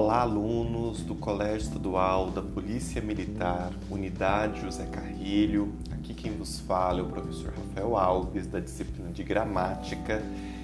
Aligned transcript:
Olá, 0.00 0.20
alunos 0.20 1.02
do 1.02 1.16
Colégio 1.16 1.66
Estadual 1.66 2.30
da 2.30 2.40
Polícia 2.40 3.02
Militar, 3.02 3.72
Unidade 3.90 4.60
José 4.60 4.86
Carrilho. 4.86 5.72
Aqui 5.90 6.14
quem 6.14 6.30
vos 6.36 6.60
fala 6.60 7.00
é 7.00 7.02
o 7.02 7.06
professor 7.06 7.52
Rafael 7.52 7.96
Alves, 7.96 8.46
da 8.46 8.60
disciplina 8.60 9.10
de 9.10 9.24
Gramática, 9.24 10.22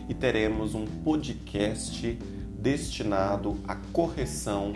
e 0.08 0.14
teremos 0.14 0.76
um 0.76 0.86
podcast 0.86 2.16
destinado 2.56 3.56
à 3.66 3.74
correção 3.74 4.72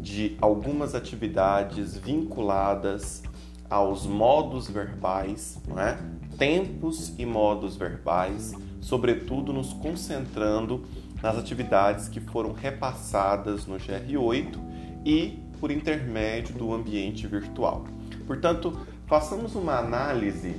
de 0.00 0.36
algumas 0.40 0.94
atividades 0.94 1.96
vinculadas 1.96 3.24
aos 3.68 4.06
modos 4.06 4.70
verbais, 4.70 5.58
não 5.66 5.80
é? 5.80 5.98
tempos 6.38 7.12
e 7.18 7.26
modos 7.26 7.76
verbais, 7.76 8.54
sobretudo 8.80 9.52
nos 9.52 9.72
concentrando 9.72 10.84
nas 11.22 11.36
atividades 11.36 12.08
que 12.08 12.20
foram 12.20 12.52
repassadas 12.52 13.66
no 13.66 13.76
GR8 13.76 14.58
e 15.04 15.38
por 15.58 15.70
intermédio 15.70 16.54
do 16.54 16.72
ambiente 16.72 17.26
virtual. 17.26 17.84
Portanto, 18.26 18.86
façamos 19.06 19.54
uma 19.54 19.78
análise 19.78 20.54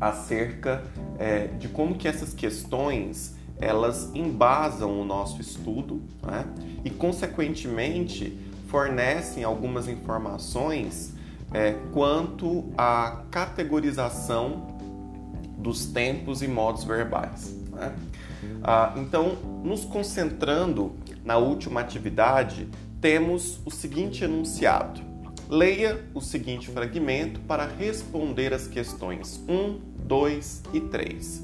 acerca 0.00 0.82
é, 1.18 1.48
de 1.48 1.68
como 1.68 1.96
que 1.96 2.08
essas 2.08 2.32
questões 2.32 3.36
elas 3.60 4.10
embasam 4.14 5.00
o 5.00 5.04
nosso 5.04 5.40
estudo 5.40 6.00
né? 6.22 6.44
e, 6.84 6.90
consequentemente, 6.90 8.38
fornecem 8.68 9.42
algumas 9.42 9.88
informações 9.88 11.12
é, 11.52 11.72
quanto 11.92 12.66
à 12.76 13.22
categorização 13.30 14.78
dos 15.58 15.86
tempos 15.86 16.42
e 16.42 16.48
modos 16.48 16.84
verbais. 16.84 17.56
Né? 17.72 17.92
Ah, 18.62 18.94
então, 18.96 19.36
nos 19.64 19.84
concentrando 19.84 20.96
na 21.24 21.36
última 21.36 21.80
atividade, 21.80 22.68
temos 23.00 23.60
o 23.64 23.70
seguinte 23.70 24.24
enunciado. 24.24 25.00
Leia 25.48 26.04
o 26.14 26.20
seguinte 26.20 26.68
fragmento 26.68 27.40
para 27.40 27.66
responder 27.66 28.52
as 28.52 28.66
questões 28.66 29.42
1, 29.48 29.80
2 30.04 30.62
e 30.74 30.80
3. 30.80 31.42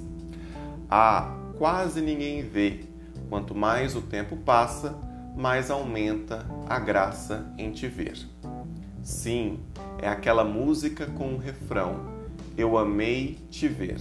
Ah, 0.91 1.35
quase 1.57 2.01
ninguém 2.01 2.43
vê. 2.43 2.81
Quanto 3.29 3.55
mais 3.55 3.97
o 3.97 4.03
tempo 4.03 4.37
passa, 4.37 4.95
mais 5.37 5.71
aumenta 5.71 6.47
a 6.69 6.79
graça 6.79 7.53
em 7.57 7.71
te 7.73 7.89
ver. 7.89 8.19
Sim, 9.03 9.61
é 9.99 10.09
aquela 10.09 10.45
música 10.45 11.07
com 11.07 11.35
o 11.35 11.39
refrão: 11.39 12.07
Eu 12.57 12.77
amei 12.77 13.39
te 13.51 13.69
ver. 13.69 13.99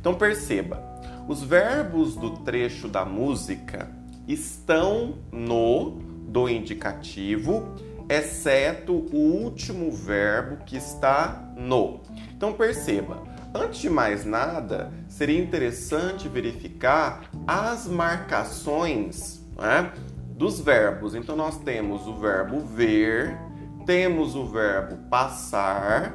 Então 0.00 0.14
perceba, 0.14 0.89
os 1.30 1.44
verbos 1.44 2.16
do 2.16 2.30
trecho 2.38 2.88
da 2.88 3.04
música 3.04 3.88
estão 4.26 5.14
no 5.30 5.92
do 6.26 6.48
indicativo, 6.48 7.72
exceto 8.08 9.06
o 9.12 9.16
último 9.16 9.92
verbo 9.92 10.64
que 10.64 10.76
está 10.76 11.40
no. 11.56 12.00
Então 12.36 12.52
perceba, 12.52 13.22
antes 13.54 13.80
de 13.80 13.88
mais 13.88 14.24
nada, 14.24 14.92
seria 15.08 15.40
interessante 15.40 16.28
verificar 16.28 17.30
as 17.46 17.86
marcações 17.86 19.40
né, 19.56 19.92
dos 20.34 20.58
verbos. 20.58 21.14
Então 21.14 21.36
nós 21.36 21.58
temos 21.58 22.08
o 22.08 22.16
verbo 22.16 22.58
ver, 22.58 23.38
temos 23.86 24.34
o 24.34 24.46
verbo 24.46 24.96
passar, 25.08 26.12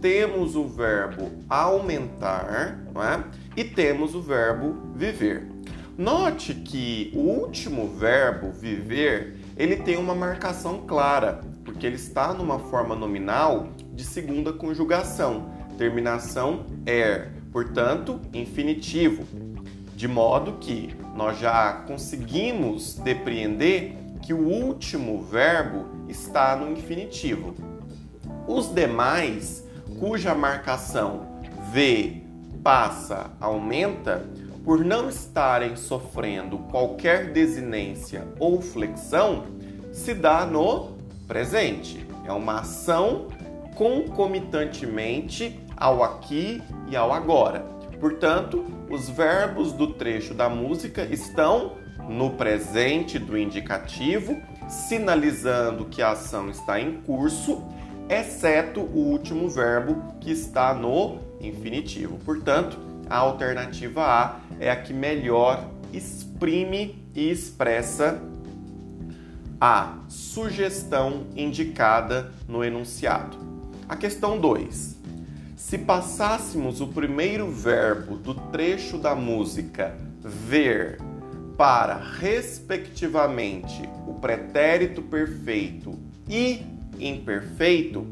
temos 0.00 0.56
o 0.56 0.66
verbo 0.66 1.30
aumentar 1.50 2.78
é? 3.02 3.24
E 3.56 3.64
temos 3.64 4.14
o 4.14 4.20
verbo 4.20 4.76
viver. 4.94 5.46
Note 5.96 6.54
que 6.54 7.12
o 7.14 7.20
último 7.20 7.88
verbo 7.88 8.50
viver 8.50 9.36
ele 9.56 9.76
tem 9.76 9.96
uma 9.96 10.14
marcação 10.14 10.82
clara, 10.86 11.40
porque 11.64 11.86
ele 11.86 11.94
está 11.94 12.34
numa 12.34 12.58
forma 12.58 12.96
nominal 12.96 13.68
de 13.92 14.02
segunda 14.02 14.52
conjugação, 14.52 15.50
terminação 15.78 16.66
er, 16.84 17.30
portanto, 17.52 18.20
infinitivo, 18.32 19.24
de 19.94 20.08
modo 20.08 20.54
que 20.54 20.94
nós 21.14 21.38
já 21.38 21.84
conseguimos 21.86 22.96
depreender 22.96 23.96
que 24.20 24.34
o 24.34 24.48
último 24.48 25.22
verbo 25.22 25.86
está 26.08 26.56
no 26.56 26.72
infinitivo. 26.72 27.54
Os 28.48 28.74
demais 28.74 29.64
cuja 30.00 30.34
marcação 30.34 31.40
V 31.72 32.23
passa, 32.64 33.30
aumenta, 33.38 34.24
por 34.64 34.82
não 34.82 35.10
estarem 35.10 35.76
sofrendo 35.76 36.56
qualquer 36.70 37.30
desinência 37.30 38.26
ou 38.40 38.62
flexão, 38.62 39.44
se 39.92 40.14
dá 40.14 40.46
no 40.46 40.96
presente. 41.28 42.06
É 42.24 42.32
uma 42.32 42.60
ação 42.60 43.28
concomitantemente 43.74 45.60
ao 45.76 46.02
aqui 46.02 46.62
e 46.88 46.96
ao 46.96 47.12
agora. 47.12 47.60
Portanto, 48.00 48.64
os 48.88 49.10
verbos 49.10 49.72
do 49.72 49.88
trecho 49.88 50.32
da 50.32 50.48
música 50.48 51.04
estão 51.04 51.72
no 52.08 52.30
presente 52.30 53.18
do 53.18 53.36
indicativo, 53.36 54.40
sinalizando 54.68 55.84
que 55.84 56.00
a 56.00 56.12
ação 56.12 56.48
está 56.48 56.80
em 56.80 56.94
curso 57.02 57.62
exceto 58.08 58.80
o 58.80 58.98
último 59.10 59.48
verbo 59.48 60.14
que 60.20 60.30
está 60.30 60.74
no 60.74 61.18
infinitivo. 61.48 62.18
Portanto, 62.24 62.78
a 63.08 63.16
alternativa 63.16 64.02
A 64.02 64.40
é 64.58 64.70
a 64.70 64.76
que 64.76 64.92
melhor 64.92 65.68
exprime 65.92 66.98
e 67.14 67.30
expressa 67.30 68.20
a 69.60 69.98
sugestão 70.08 71.26
indicada 71.36 72.32
no 72.48 72.64
enunciado. 72.64 73.38
A 73.88 73.96
questão 73.96 74.38
2. 74.38 74.96
Se 75.56 75.78
passássemos 75.78 76.80
o 76.80 76.88
primeiro 76.88 77.50
verbo 77.50 78.16
do 78.16 78.34
trecho 78.34 78.98
da 78.98 79.14
música 79.14 79.96
ver 80.20 80.98
para, 81.56 81.96
respectivamente, 81.96 83.88
o 84.06 84.14
pretérito 84.14 85.00
perfeito 85.02 85.98
e 86.28 86.62
imperfeito, 86.98 88.06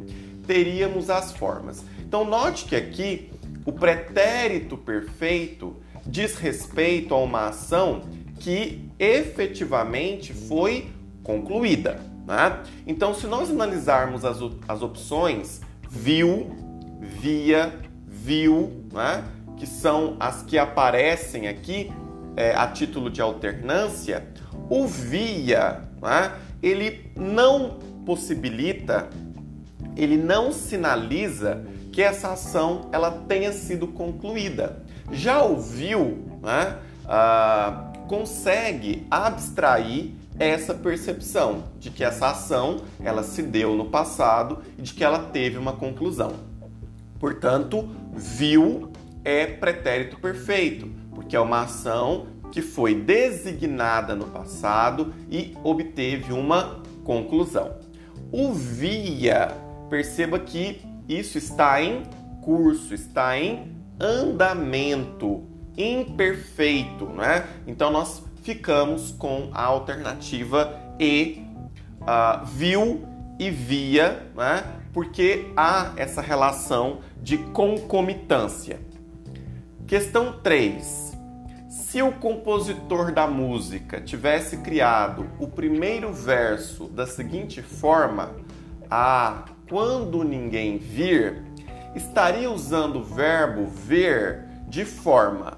teríamos 0.47 1.11
as 1.11 1.33
formas. 1.33 1.85
Então, 2.13 2.27
note 2.27 2.67
que 2.67 2.77
aqui 2.77 3.31
o 3.65 3.73
pretérito 3.73 4.77
perfeito 4.77 5.77
diz 6.05 6.37
respeito 6.37 7.15
a 7.15 7.17
uma 7.17 7.47
ação 7.47 8.03
que 8.39 8.87
efetivamente 8.99 10.35
foi 10.35 10.91
concluída. 11.23 11.99
Né? 12.27 12.65
Então, 12.87 13.15
se 13.15 13.27
nós 13.27 13.49
analisarmos 13.49 14.27
as, 14.27 14.37
as 14.69 14.83
opções 14.83 15.63
viu, 15.89 16.55
via, 17.01 17.81
viu, 18.07 18.85
né? 18.93 19.25
que 19.57 19.67
são 19.67 20.15
as 20.21 20.43
que 20.43 20.59
aparecem 20.59 21.49
aqui 21.49 21.91
é, 22.37 22.55
a 22.55 22.67
título 22.67 23.09
de 23.09 23.23
alternância, 23.23 24.29
o 24.69 24.87
via, 24.87 25.81
né? 26.03 26.31
ele 26.63 27.11
não 27.17 27.79
possibilita, 28.05 29.09
ele 29.97 30.19
não 30.19 30.53
sinaliza 30.53 31.65
que 31.93 32.03
essa 32.03 32.33
ação 32.33 32.89
ela 32.91 33.11
tenha 33.29 33.53
sido 33.53 33.87
concluída. 33.87 34.83
Já 35.13 35.43
ouviu, 35.43 36.25
né, 36.43 36.79
ah, 37.07 37.93
consegue 38.09 39.07
abstrair 39.11 40.13
essa 40.39 40.75
percepção 40.75 41.65
de 41.79 41.91
que 41.91 42.03
essa 42.03 42.31
ação 42.31 42.79
ela 43.05 43.23
se 43.23 43.43
deu 43.43 43.77
no 43.77 43.91
passado 43.91 44.61
e 44.79 44.83
de 44.83 44.95
que 44.95 45.05
ela 45.05 45.19
teve 45.19 45.59
uma 45.59 45.75
conclusão. 45.75 46.33
Portanto, 47.21 47.89
viu 48.15 48.91
é 49.25 49.47
pretérito 49.47 50.19
perfeito, 50.19 50.91
porque 51.15 51.37
é 51.37 51.41
uma 51.41 51.63
ação 51.63 52.27
que 52.51 52.61
foi 52.61 52.95
designada 52.95 54.15
no 54.15 54.27
passado 54.27 55.15
e 55.31 55.57
obteve 55.63 56.33
uma 56.33 56.83
conclusão. 57.05 57.77
O 58.33 58.53
via, 58.53 59.49
perceba 59.89 60.39
que 60.39 60.81
isso 61.19 61.39
está 61.39 61.83
em 61.83 62.03
curso, 62.41 62.95
está 62.95 63.39
em 63.39 63.77
andamento, 64.01 65.45
imperfeito, 65.77 67.07
né? 67.07 67.47
Então 67.67 67.91
nós 67.91 68.23
ficamos 68.43 69.13
com 69.13 69.51
a 69.53 69.63
alternativa 69.63 70.79
E, 70.99 71.45
uh, 72.03 72.45
viu 72.45 73.07
e 73.39 73.51
via, 73.51 74.27
né? 74.37 74.65
Porque 74.93 75.51
há 75.57 75.93
essa 75.97 76.21
relação 76.21 77.01
de 77.23 77.39
concomitância. 77.39 78.81
Questão 79.87 80.41
3. 80.43 81.13
Se 81.69 82.03
o 82.03 82.13
compositor 82.13 83.13
da 83.13 83.27
música 83.27 84.01
tivesse 84.01 84.59
criado 84.59 85.27
o 85.39 85.49
primeiro 85.49 86.13
verso 86.13 86.87
da 86.89 87.07
seguinte 87.07 87.63
forma, 87.63 88.35
ah, 88.91 89.45
quando 89.73 90.23
ninguém 90.23 90.77
vir, 90.77 91.43
estaria 91.97 92.51
usando 92.51 92.97
o 92.97 93.03
verbo 93.03 93.65
ver 93.65 94.45
de 94.69 94.85
forma 94.85 95.57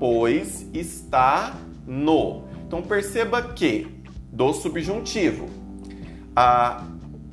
pois 0.00 0.66
está 0.74 1.54
no. 1.86 2.42
Então 2.66 2.82
perceba 2.82 3.40
que 3.40 4.02
do 4.32 4.52
subjuntivo. 4.52 5.48
A, 6.34 6.82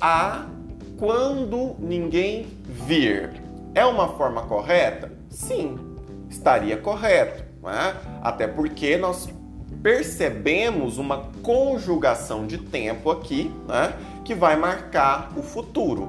a 0.00 0.46
quando 0.96 1.74
ninguém 1.80 2.46
vir 2.64 3.42
é 3.74 3.84
uma 3.84 4.10
forma 4.10 4.42
correta? 4.42 5.10
Sim, 5.28 5.76
estaria 6.30 6.76
correto. 6.76 7.42
É? 7.64 7.94
Até 8.22 8.46
porque 8.46 8.96
nós 8.96 9.28
percebemos 9.82 10.98
uma 10.98 11.30
conjugação 11.42 12.46
de 12.46 12.58
tempo 12.58 13.10
aqui 13.10 13.50
né, 13.66 13.92
que 14.24 14.34
vai 14.34 14.56
marcar 14.56 15.32
o 15.36 15.42
futuro. 15.42 16.08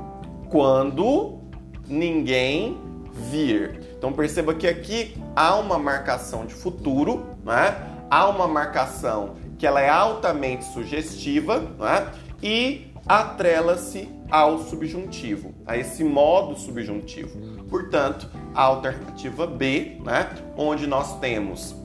Quando 0.50 1.39
ninguém 1.88 2.77
vir. 3.13 3.80
Então 3.98 4.12
perceba 4.12 4.54
que 4.54 4.68
aqui 4.68 5.15
há 5.36 5.56
uma 5.56 5.77
marcação 5.77 6.45
de 6.45 6.54
futuro, 6.54 7.25
né? 7.44 7.75
há 8.10 8.27
uma 8.27 8.48
marcação 8.48 9.36
que 9.57 9.65
ela 9.65 9.81
é 9.81 9.89
altamente 9.89 10.65
sugestiva 10.65 11.60
né? 11.60 12.12
e 12.42 12.88
atrela-se 13.07 14.10
ao 14.31 14.59
subjuntivo, 14.59 15.54
a 15.66 15.77
esse 15.77 16.04
modo 16.04 16.56
subjuntivo. 16.57 17.38
Portanto, 17.69 18.30
a 18.56 18.63
alternativa 18.63 19.45
B, 19.45 19.98
né? 20.04 20.30
onde 20.57 20.88
nós 20.88 21.19
temos 21.19 21.75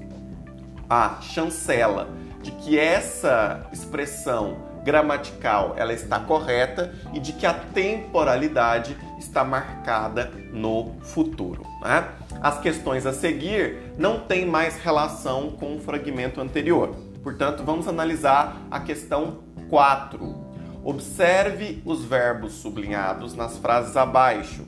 a 0.89 1.21
chancela 1.21 2.09
de 2.43 2.53
que 2.53 2.79
essa 2.79 3.67
expressão 3.73 4.68
gramatical 4.89 5.75
ela 5.77 5.93
está 5.93 6.19
correta 6.19 6.95
e 7.13 7.21
de 7.21 7.35
que 7.35 7.45
a 7.45 7.53
temporalidade 7.53 8.97
está 9.19 9.45
marcada 9.45 10.33
no 10.51 10.95
futuro. 11.03 11.63
Né? 11.83 12.09
As 12.41 12.59
questões 12.59 13.05
a 13.05 13.13
seguir 13.13 13.93
não 13.99 14.21
têm 14.21 14.47
mais 14.47 14.79
relação 14.79 15.51
com 15.51 15.77
o 15.77 15.81
fragmento 15.81 16.41
anterior. 16.41 16.97
Portanto, 17.23 17.63
vamos 17.63 17.87
analisar 17.87 18.57
a 18.71 18.81
questão 18.81 19.41
4. 19.69 20.49
Observe 20.83 21.83
os 21.85 22.03
verbos 22.07 22.55
sublinhados 22.55 23.35
nas 23.35 23.59
frases 23.59 23.95
abaixo. 23.95 24.67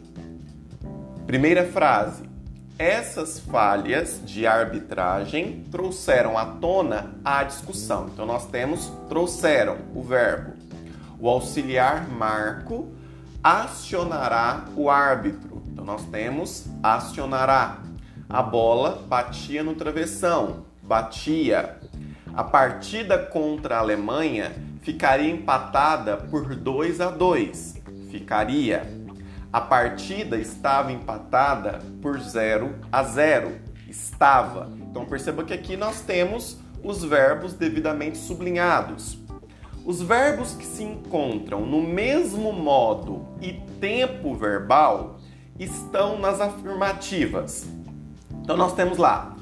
Primeira 1.27 1.65
frase: 1.65 2.25
essas 2.81 3.39
falhas 3.39 4.23
de 4.25 4.47
arbitragem 4.47 5.67
trouxeram 5.71 6.39
à 6.39 6.47
tona 6.47 7.11
a 7.23 7.45
discussão. 7.45 8.09
Então 8.09 8.25
nós 8.25 8.47
temos 8.47 8.91
trouxeram 9.07 9.77
o 9.95 10.03
verbo. 10.03 10.55
O 11.21 11.29
auxiliar 11.29 12.09
Marco 12.09 12.91
acionará 13.45 14.65
o 14.75 14.89
árbitro. 14.89 15.63
Então 15.71 15.85
nós 15.85 16.07
temos 16.07 16.65
acionará. 16.83 17.83
A 18.27 18.43
bola 18.43 19.05
batia 19.07 19.63
no 19.63 19.75
travessão, 19.75 20.65
batia. 20.83 21.77
A 22.33 22.43
partida 22.43 23.19
contra 23.19 23.77
a 23.77 23.81
Alemanha 23.81 24.53
ficaria 24.81 25.31
empatada 25.31 26.17
por 26.17 26.55
2 26.55 26.99
a 27.03 27.11
2. 27.11 27.75
Ficaria. 28.11 29.00
A 29.53 29.61
partida 29.61 30.37
estava 30.37 30.93
empatada 30.93 31.81
por 32.01 32.21
0 32.21 32.77
a 32.91 33.03
0. 33.03 33.53
Estava. 33.89 34.71
Então 34.81 35.05
perceba 35.05 35.43
que 35.43 35.53
aqui 35.53 35.77
nós 35.77 36.01
temos 36.01 36.59
os 36.85 37.05
verbos 37.05 37.55
devidamente 37.55 38.17
sublinhados. 38.19 39.19
Os 39.85 40.01
verbos 40.01 40.55
que 40.55 40.65
se 40.65 40.85
encontram 40.85 41.67
no 41.67 41.83
mesmo 41.83 42.53
modo 42.53 43.27
e 43.41 43.55
tempo 43.81 44.35
verbal 44.35 45.19
estão 45.59 46.19
nas 46.19 46.41
afirmativas. 46.41 47.67
Então 48.43 48.57
nós 48.57 48.75
temos 48.75 48.99
lá 48.99 49.37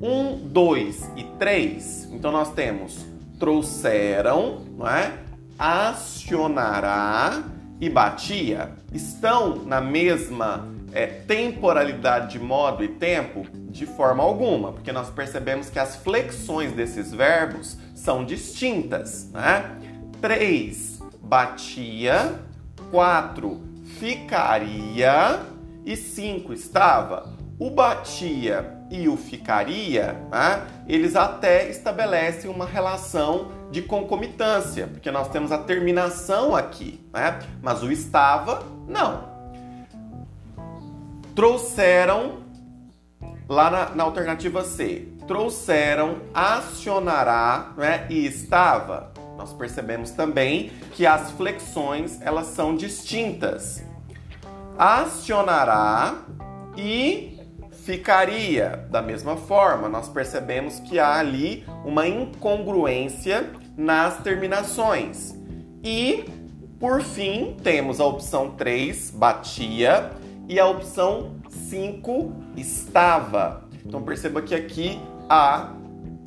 1, 0.00 0.48
2 0.48 1.10
e 1.16 1.24
3. 1.38 2.08
Então 2.12 2.30
nós 2.30 2.52
temos 2.52 3.06
trouxeram, 3.38 4.66
não 4.76 4.88
é? 4.88 5.26
acionará 5.58 7.42
e 7.80 7.88
batia 7.90 8.72
estão 8.92 9.56
na 9.64 9.80
mesma 9.80 10.68
é, 10.92 11.06
temporalidade 11.06 12.32
de 12.32 12.38
modo 12.38 12.82
e 12.82 12.88
tempo? 12.88 13.46
De 13.70 13.84
forma 13.84 14.22
alguma, 14.22 14.72
porque 14.72 14.92
nós 14.92 15.10
percebemos 15.10 15.68
que 15.68 15.78
as 15.78 15.96
flexões 15.96 16.72
desses 16.72 17.12
verbos 17.12 17.76
são 17.94 18.24
distintas. 18.24 19.30
Né? 19.30 19.78
3 20.20 20.96
batia, 21.20 22.40
4 22.90 23.60
ficaria 23.98 25.40
e 25.84 25.96
5 25.96 26.52
estava. 26.52 27.34
O 27.58 27.70
batia 27.70 28.75
e 28.90 29.08
o 29.08 29.16
ficaria, 29.16 30.12
né, 30.30 30.66
eles 30.86 31.16
até 31.16 31.68
estabelecem 31.68 32.50
uma 32.50 32.64
relação 32.64 33.50
de 33.70 33.82
concomitância, 33.82 34.86
porque 34.86 35.10
nós 35.10 35.28
temos 35.28 35.50
a 35.50 35.58
terminação 35.58 36.54
aqui, 36.54 37.04
né, 37.12 37.38
mas 37.60 37.82
o 37.82 37.90
estava, 37.90 38.62
não. 38.86 39.36
Trouxeram, 41.34 42.38
lá 43.48 43.70
na, 43.70 43.90
na 43.90 44.04
alternativa 44.04 44.64
C, 44.64 45.08
trouxeram, 45.26 46.18
acionará 46.32 47.72
né, 47.76 48.06
e 48.08 48.24
estava. 48.26 49.12
Nós 49.36 49.52
percebemos 49.52 50.12
também 50.12 50.70
que 50.92 51.04
as 51.04 51.30
flexões 51.32 52.20
elas 52.22 52.46
são 52.46 52.74
distintas. 52.74 53.84
Acionará 54.78 56.14
e 56.76 57.35
ficaria. 57.86 58.84
Da 58.90 59.00
mesma 59.00 59.36
forma, 59.36 59.88
nós 59.88 60.08
percebemos 60.08 60.80
que 60.80 60.98
há 60.98 61.14
ali 61.14 61.64
uma 61.84 62.06
incongruência 62.06 63.48
nas 63.76 64.18
terminações. 64.18 65.34
E, 65.84 66.24
por 66.80 67.00
fim, 67.00 67.56
temos 67.62 68.00
a 68.00 68.04
opção 68.04 68.50
3, 68.50 69.12
batia, 69.12 70.10
e 70.48 70.58
a 70.58 70.66
opção 70.66 71.36
5, 71.48 72.32
estava. 72.56 73.64
Então 73.84 74.02
perceba 74.02 74.42
que 74.42 74.54
aqui 74.54 75.00
há 75.28 75.72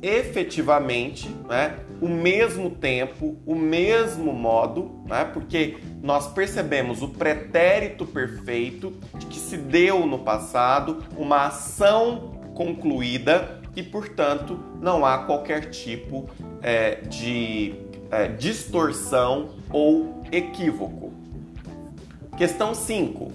efetivamente 0.02 1.28
né, 1.46 1.78
o 2.00 2.08
mesmo 2.08 2.70
tempo, 2.70 3.36
o 3.44 3.54
mesmo 3.54 4.32
modo, 4.32 5.02
né, 5.06 5.24
porque 5.24 5.78
nós 6.02 6.32
percebemos 6.32 7.02
o 7.02 7.08
pretérito 7.08 8.06
perfeito 8.06 8.92
de 9.18 9.26
que 9.26 9.38
se 9.38 9.56
deu 9.56 10.06
no 10.06 10.18
passado 10.20 11.04
uma 11.16 11.46
ação 11.46 12.40
concluída 12.54 13.60
e, 13.76 13.82
portanto, 13.82 14.58
não 14.80 15.04
há 15.04 15.18
qualquer 15.24 15.70
tipo 15.70 16.28
é, 16.62 16.96
de 17.02 17.74
é, 18.10 18.28
distorção 18.28 19.50
ou 19.70 20.22
equívoco. 20.32 21.12
Questão 22.36 22.74
5. 22.74 23.32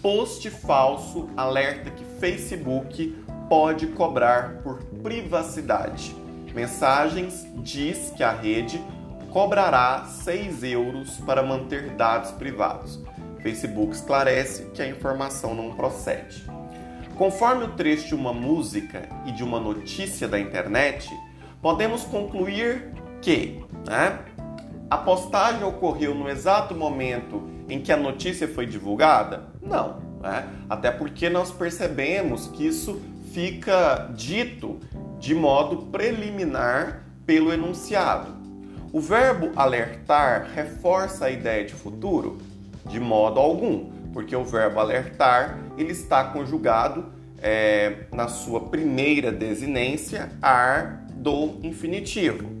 Post 0.00 0.48
falso 0.50 1.28
alerta 1.36 1.90
que 1.90 2.04
Facebook 2.20 3.16
pode 3.48 3.88
cobrar 3.88 4.60
por 4.62 4.82
privacidade. 5.02 6.14
Mensagens 6.58 7.46
diz 7.58 8.12
que 8.16 8.24
a 8.24 8.32
rede 8.32 8.82
cobrará 9.30 10.06
6 10.06 10.64
euros 10.64 11.16
para 11.18 11.40
manter 11.40 11.90
dados 11.90 12.32
privados. 12.32 13.00
Facebook 13.40 13.94
esclarece 13.94 14.64
que 14.74 14.82
a 14.82 14.88
informação 14.88 15.54
não 15.54 15.76
procede. 15.76 16.44
Conforme 17.14 17.62
o 17.62 17.68
trecho 17.74 18.08
de 18.08 18.14
uma 18.16 18.32
música 18.32 19.08
e 19.24 19.30
de 19.30 19.44
uma 19.44 19.60
notícia 19.60 20.26
da 20.26 20.40
internet, 20.40 21.08
podemos 21.62 22.02
concluir 22.02 22.92
que 23.22 23.64
né, 23.86 24.18
a 24.90 24.96
postagem 24.96 25.62
ocorreu 25.62 26.12
no 26.12 26.28
exato 26.28 26.74
momento 26.74 27.48
em 27.68 27.80
que 27.80 27.92
a 27.92 27.96
notícia 27.96 28.48
foi 28.48 28.66
divulgada? 28.66 29.46
Não, 29.62 30.00
né? 30.20 30.44
até 30.68 30.90
porque 30.90 31.30
nós 31.30 31.52
percebemos 31.52 32.48
que 32.48 32.66
isso 32.66 33.00
fica 33.32 34.10
dito 34.12 34.80
de 35.18 35.34
modo 35.34 35.86
preliminar 35.86 37.04
pelo 37.26 37.52
enunciado. 37.52 38.36
O 38.92 39.00
verbo 39.00 39.50
alertar 39.54 40.50
reforça 40.54 41.26
a 41.26 41.30
ideia 41.30 41.64
de 41.64 41.74
futuro? 41.74 42.38
De 42.86 42.98
modo 42.98 43.38
algum, 43.38 43.90
porque 44.12 44.34
o 44.34 44.44
verbo 44.44 44.80
alertar 44.80 45.58
ele 45.76 45.92
está 45.92 46.24
conjugado 46.24 47.06
é, 47.40 48.06
na 48.12 48.28
sua 48.28 48.60
primeira 48.60 49.30
desinência 49.30 50.30
ar 50.40 51.04
do 51.12 51.58
infinitivo. 51.62 52.58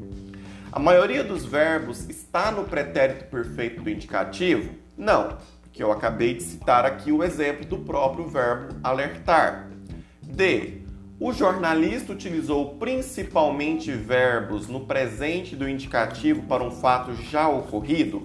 A 0.70 0.78
maioria 0.78 1.24
dos 1.24 1.44
verbos 1.44 2.08
está 2.10 2.50
no 2.50 2.64
pretérito 2.64 3.24
perfeito 3.24 3.82
do 3.82 3.88
indicativo? 3.88 4.70
Não, 4.96 5.38
porque 5.62 5.82
eu 5.82 5.90
acabei 5.90 6.34
de 6.34 6.42
citar 6.42 6.84
aqui 6.84 7.10
o 7.10 7.24
exemplo 7.24 7.64
do 7.64 7.78
próprio 7.78 8.28
verbo 8.28 8.74
alertar. 8.82 9.70
D. 10.22 10.82
O 11.20 11.32
jornalista 11.32 12.12
utilizou 12.12 12.76
principalmente 12.76 13.90
verbos 13.90 14.68
no 14.68 14.86
presente 14.86 15.56
do 15.56 15.68
indicativo 15.68 16.42
para 16.42 16.62
um 16.62 16.70
fato 16.70 17.12
já 17.14 17.48
ocorrido? 17.48 18.22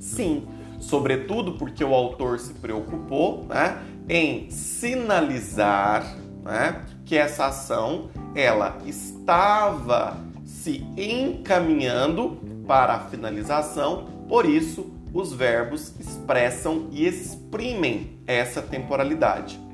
Sim, 0.00 0.48
sobretudo 0.80 1.58
porque 1.58 1.84
o 1.84 1.94
autor 1.94 2.38
se 2.38 2.54
preocupou 2.54 3.44
né, 3.44 3.82
em 4.08 4.50
sinalizar 4.50 6.16
né, 6.42 6.86
que 7.04 7.18
essa 7.18 7.48
ação 7.48 8.08
ela 8.34 8.78
estava 8.86 10.16
se 10.46 10.86
encaminhando 10.96 12.38
para 12.66 12.94
a 12.94 13.00
finalização, 13.00 14.06
por 14.26 14.46
isso 14.46 14.90
os 15.12 15.34
verbos 15.34 15.92
expressam 16.00 16.88
e 16.92 17.06
exprimem 17.06 18.18
essa 18.26 18.62
temporalidade. 18.62 19.65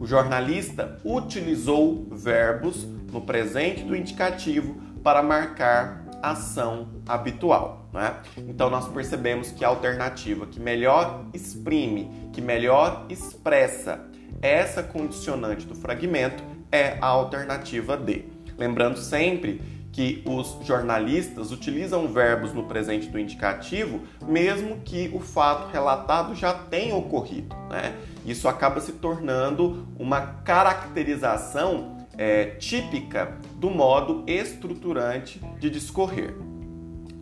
O 0.00 0.06
jornalista 0.06 0.98
utilizou 1.04 2.08
verbos 2.10 2.84
no 3.12 3.20
presente 3.20 3.84
do 3.84 3.94
indicativo 3.94 4.80
para 5.02 5.22
marcar 5.22 6.04
ação 6.22 6.88
habitual. 7.06 7.88
Né? 7.92 8.16
Então 8.38 8.70
nós 8.70 8.88
percebemos 8.88 9.50
que 9.50 9.64
a 9.64 9.68
alternativa 9.68 10.46
que 10.46 10.58
melhor 10.58 11.26
exprime, 11.32 12.30
que 12.32 12.40
melhor 12.40 13.06
expressa 13.08 14.00
essa 14.42 14.82
condicionante 14.82 15.66
do 15.66 15.74
fragmento 15.74 16.42
é 16.72 16.98
a 17.00 17.06
alternativa 17.06 17.96
D. 17.96 18.24
Lembrando 18.58 18.98
sempre 18.98 19.60
que 19.94 20.24
os 20.26 20.58
jornalistas 20.66 21.52
utilizam 21.52 22.08
verbos 22.08 22.52
no 22.52 22.64
presente 22.64 23.08
do 23.08 23.16
indicativo, 23.16 24.00
mesmo 24.26 24.80
que 24.84 25.08
o 25.14 25.20
fato 25.20 25.70
relatado 25.70 26.34
já 26.34 26.52
tenha 26.52 26.96
ocorrido. 26.96 27.54
Né? 27.70 27.94
Isso 28.26 28.48
acaba 28.48 28.80
se 28.80 28.94
tornando 28.94 29.86
uma 29.96 30.20
caracterização 30.20 32.08
é, 32.18 32.46
típica 32.56 33.38
do 33.54 33.70
modo 33.70 34.24
estruturante 34.26 35.40
de 35.60 35.70
discorrer. 35.70 36.34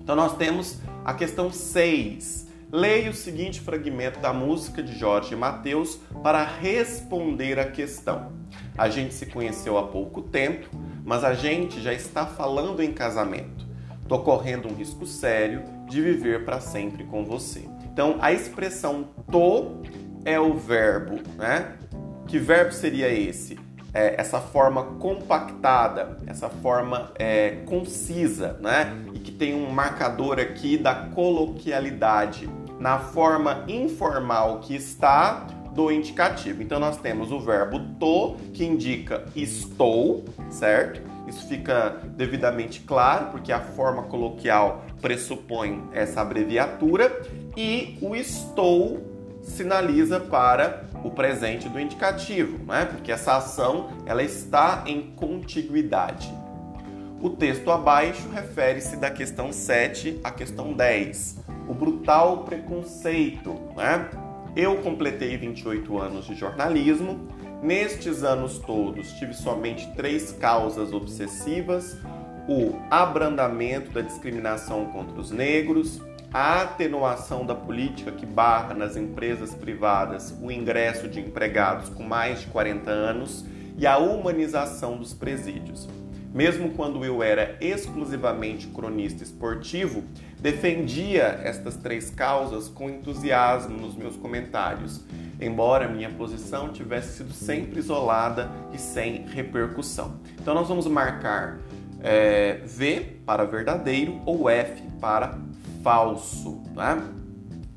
Então, 0.02 0.17
nós 0.17 0.35
temos 0.38 0.81
a 1.05 1.12
questão 1.12 1.52
6. 1.52 2.49
Leia 2.73 3.11
o 3.11 3.14
seguinte 3.14 3.61
fragmento 3.61 4.19
da 4.19 4.33
música 4.33 4.83
de 4.83 4.99
Jorge 4.99 5.37
Mateus 5.37 6.00
para 6.23 6.43
responder 6.43 7.59
a 7.59 7.71
questão. 7.71 8.33
A 8.79 8.88
gente 8.88 9.12
se 9.12 9.26
conheceu 9.26 9.76
há 9.76 9.83
pouco 9.83 10.23
tempo, 10.23 10.71
mas 11.12 11.25
a 11.25 11.35
gente 11.35 11.78
já 11.78 11.92
está 11.92 12.25
falando 12.25 12.83
em 12.83 12.90
casamento. 12.90 13.66
Tô 14.09 14.21
correndo 14.21 14.66
um 14.66 14.75
risco 14.75 15.04
sério 15.04 15.62
de 15.87 16.00
viver 16.00 16.47
para 16.47 16.59
sempre 16.59 17.04
com 17.04 17.23
você. 17.23 17.69
Então, 17.85 18.16
a 18.19 18.33
expressão 18.33 19.11
tô 19.31 19.83
é 20.25 20.40
o 20.40 20.54
verbo, 20.54 21.21
né? 21.37 21.75
Que 22.26 22.38
verbo 22.38 22.73
seria 22.73 23.12
esse? 23.12 23.59
É, 23.92 24.19
essa 24.19 24.40
forma 24.40 24.85
compactada, 24.99 26.16
essa 26.26 26.49
forma 26.49 27.12
é, 27.16 27.59
concisa, 27.66 28.59
né? 28.62 28.97
E 29.12 29.19
que 29.19 29.33
tem 29.33 29.54
um 29.54 29.69
marcador 29.71 30.40
aqui 30.40 30.78
da 30.78 30.95
coloquialidade 30.95 32.49
na 32.81 32.99
forma 32.99 33.66
informal 33.69 34.61
que 34.61 34.75
está 34.75 35.47
do 35.75 35.91
indicativo. 35.91 36.62
Então 36.62 36.79
nós 36.79 36.97
temos 36.99 37.33
o 37.33 37.41
verbo 37.41 37.81
to, 37.99 38.37
que 38.52 38.64
indica 38.64 39.25
estou, 39.35 40.25
certo? 40.50 41.00
Isso 41.26 41.47
fica 41.49 42.00
devidamente 42.17 42.81
claro, 42.81 43.26
porque 43.31 43.52
a 43.52 43.61
forma 43.61 44.02
coloquial 44.05 44.85
pressupõe 45.00 45.83
essa 45.93 46.21
abreviatura, 46.21 47.23
e 47.57 47.97
o 48.02 48.14
estou 48.14 49.12
sinaliza 49.43 50.21
para 50.21 50.85
o 51.02 51.11
presente 51.11 51.69
do 51.69 51.81
indicativo, 51.81 52.59
né? 52.64 52.85
porque 52.85 53.11
essa 53.11 53.37
ação 53.37 53.91
ela 54.07 54.23
está 54.23 54.85
em 54.87 55.12
contiguidade. 55.17 56.33
O 57.21 57.31
texto 57.31 57.71
abaixo 57.71 58.29
refere-se 58.31 58.97
da 58.97 59.11
questão 59.11 59.52
7 59.52 60.21
à 60.25 60.31
questão 60.31 60.73
10, 60.73 61.38
o 61.69 61.75
brutal 61.75 62.38
preconceito. 62.38 63.52
Né? 63.76 64.09
Eu 64.55 64.77
completei 64.83 65.35
28 65.39 65.99
anos 65.99 66.27
de 66.27 66.35
jornalismo. 66.35 67.27
Nestes 67.63 68.23
anos 68.23 68.59
todos, 68.59 69.13
tive 69.13 69.33
somente 69.33 69.91
três 69.95 70.33
causas 70.33 70.93
obsessivas: 70.93 71.97
o 72.47 72.79
abrandamento 72.91 73.91
da 73.93 74.03
discriminação 74.03 74.87
contra 74.87 75.19
os 75.19 75.31
negros, 75.31 76.03
a 76.31 76.63
atenuação 76.63 77.47
da 77.47 77.55
política 77.55 78.13
que 78.13 78.27
barra 78.27 78.75
nas 78.75 78.95
empresas 78.95 79.55
privadas 79.55 80.37
o 80.43 80.51
ingresso 80.51 81.09
de 81.09 81.19
empregados 81.19 81.89
com 81.89 82.03
mais 82.03 82.43
de 82.43 82.49
40 82.49 82.91
anos 82.91 83.47
e 83.79 83.87
a 83.87 83.97
humanização 83.97 84.99
dos 84.99 85.15
presídios. 85.15 85.89
Mesmo 86.35 86.71
quando 86.73 87.05
eu 87.05 87.23
era 87.23 87.57
exclusivamente 87.61 88.67
cronista 88.67 89.23
esportivo, 89.23 90.05
defendia 90.43 91.41
estas 91.45 91.77
três 91.77 92.11
causas 92.11 92.69
com 92.69 92.91
entusiasmo 92.91 93.79
nos 93.79 93.95
meus 93.95 94.17
comentários, 94.17 95.01
embora 95.41 95.89
minha 95.89 96.11
posição 96.11 96.73
tivesse 96.73 97.19
sido 97.19 97.33
sempre 97.33 97.79
isolada 97.79 98.51
e 98.75 98.79
sem 98.79 99.25
repercussão. 99.29 100.21
Então 100.41 100.53
nós 100.53 100.67
vamos 100.67 100.87
marcar 100.89 101.61
é, 102.03 102.61
V 102.65 103.21
para 103.25 103.45
verdadeiro 103.45 104.21
ou 104.27 104.51
F 104.51 104.83
para 105.01 105.39
falso, 105.81 106.61
né? 106.75 107.01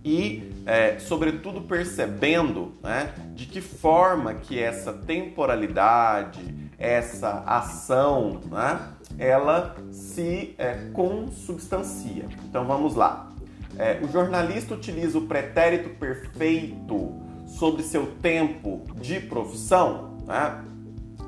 E, 0.03 0.51
é, 0.67 0.99
sobretudo, 0.99 1.61
percebendo 1.61 2.75
né, 2.83 3.11
de 3.33 3.47
que 3.47 3.59
forma 3.59 4.35
que 4.35 4.59
essa 4.59 4.93
temporalidade, 4.93 6.41
essa 6.77 7.43
ação, 7.45 8.39
né, 8.51 8.79
ela 9.17 9.75
se 9.91 10.55
é, 10.57 10.89
consubstancia. 10.93 12.25
Então 12.49 12.65
vamos 12.65 12.95
lá. 12.95 13.31
É, 13.77 13.99
o 14.01 14.07
jornalista 14.07 14.73
utiliza 14.73 15.17
o 15.17 15.27
pretérito 15.27 15.89
perfeito 15.89 17.13
sobre 17.47 17.83
seu 17.83 18.07
tempo 18.21 18.81
de 18.95 19.19
profissão. 19.19 20.17
Né? 20.25 20.63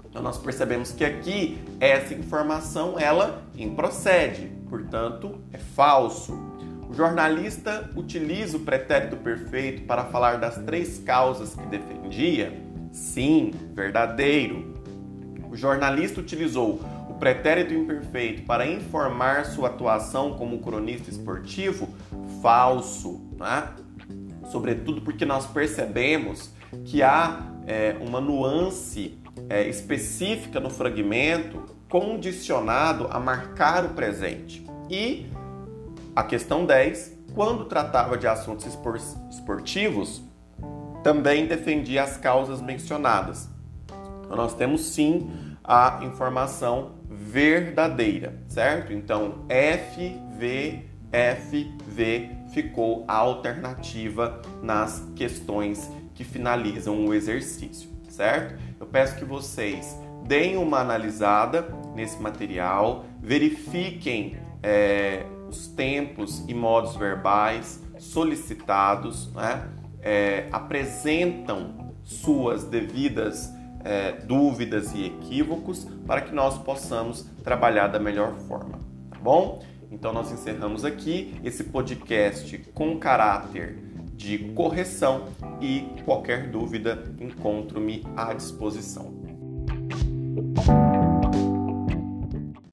Então 0.10 0.22
nós 0.22 0.38
percebemos 0.38 0.92
que 0.92 1.04
aqui 1.04 1.58
essa 1.80 2.14
informação 2.14 2.98
ela 2.98 3.42
improcede, 3.56 4.52
portanto 4.70 5.40
é 5.52 5.58
falso. 5.58 6.34
O 6.90 6.94
jornalista 6.94 7.90
utiliza 7.98 8.56
o 8.56 8.62
pretérito 8.62 9.18
perfeito 9.18 9.84
para 9.84 10.06
falar 10.06 10.38
das 10.38 10.56
três 10.64 11.00
causas 11.00 11.54
que 11.54 11.66
defendia? 11.68 12.54
Sim, 12.94 13.52
verdadeiro. 13.74 14.77
O 15.50 15.56
jornalista 15.56 16.20
utilizou 16.20 16.82
o 17.10 17.14
pretérito 17.14 17.74
imperfeito 17.74 18.44
para 18.44 18.66
informar 18.68 19.46
sua 19.46 19.70
atuação 19.70 20.34
como 20.34 20.60
cronista 20.60 21.10
esportivo? 21.10 21.90
Falso, 22.42 23.22
né? 23.38 23.70
Sobretudo 24.52 25.02
porque 25.02 25.26
nós 25.26 25.46
percebemos 25.46 26.52
que 26.86 27.02
há 27.02 27.42
é, 27.66 27.96
uma 28.00 28.22
nuance 28.22 29.18
é, 29.50 29.68
específica 29.68 30.60
no 30.60 30.70
fragmento 30.70 31.64
condicionado 31.90 33.08
a 33.10 33.20
marcar 33.20 33.86
o 33.86 33.90
presente. 33.90 34.66
E 34.90 35.30
a 36.16 36.24
questão 36.24 36.66
10, 36.66 37.18
quando 37.34 37.66
tratava 37.66 38.18
de 38.18 38.28
assuntos 38.28 38.66
esportivos, 39.30 40.22
também 41.04 41.46
defendia 41.46 42.04
as 42.04 42.18
causas 42.18 42.62
mencionadas, 42.62 43.50
nós 44.36 44.54
temos 44.54 44.82
sim 44.82 45.30
a 45.64 46.00
informação 46.04 46.98
verdadeira, 47.10 48.42
certo? 48.48 48.94
Então, 48.94 49.46
FV, 49.50 50.86
FV 51.12 52.30
ficou 52.54 53.04
a 53.08 53.16
alternativa 53.16 54.42
nas 54.62 55.12
questões 55.16 55.92
que 56.14 56.24
finalizam 56.24 57.06
o 57.06 57.14
exercício, 57.14 57.90
certo? 58.10 58.60
Eu 58.80 58.86
peço 58.86 59.18
que 59.18 59.26
vocês 59.26 59.98
deem 60.26 60.58
uma 60.58 60.80
analisada 60.80 61.68
nesse 61.96 62.22
material, 62.22 63.06
verifiquem 63.20 64.38
é, 64.62 65.26
os 65.48 65.68
tempos 65.68 66.44
e 66.48 66.54
modos 66.54 66.96
verbais 66.96 67.84
solicitados, 67.98 69.32
né? 69.34 69.68
É, 70.02 70.48
apresentam 70.52 71.94
suas 72.04 72.64
devidas 72.64 73.52
é, 73.88 74.12
dúvidas 74.12 74.94
e 74.94 75.06
equívocos 75.06 75.88
para 76.06 76.22
que 76.22 76.36
nós 76.36 76.58
possamos 76.58 77.26
trabalhar 77.44 77.88
da 77.88 78.00
melhor 78.00 78.34
forma, 78.48 78.80
tá 79.10 79.18
bom? 79.20 79.64
Então 79.90 80.12
nós 80.12 80.32
encerramos 80.32 80.84
aqui 80.84 81.34
esse 81.44 81.64
podcast 81.64 82.58
com 82.74 83.00
caráter 83.00 83.78
de 84.14 84.40
correção 84.54 85.30
e 85.62 85.88
qualquer 86.04 86.50
dúvida 86.50 87.04
encontro-me 87.20 88.04
à 88.16 88.34
disposição. 88.34 89.17